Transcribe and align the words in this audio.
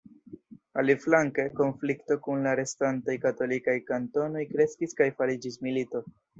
Aliflanke, 0.83 1.45
konflikto 1.59 2.17
kun 2.29 2.41
la 2.47 2.55
restantaj 2.61 3.19
katolikaj 3.27 3.79
kantonoj 3.93 4.45
kreskis 4.57 5.01
kaj 5.03 5.13
fariĝis 5.23 5.65
milito. 5.69 6.07